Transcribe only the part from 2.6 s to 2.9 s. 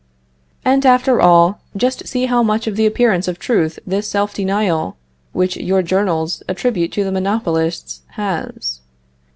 of the